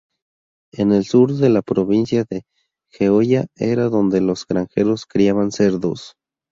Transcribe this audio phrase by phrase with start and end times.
[0.73, 2.41] En el sur de la provincia de
[2.91, 6.15] Jeolla era donde los granjeros criaban cerdos.